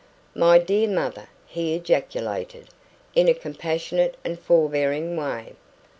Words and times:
"My 0.33 0.57
dear 0.57 0.87
mother!" 0.87 1.27
he 1.45 1.75
ejaculated, 1.75 2.69
in 3.13 3.27
a 3.27 3.35
compassionate 3.35 4.17
and 4.25 4.39
forbearing 4.39 5.15
way. 5.15 5.53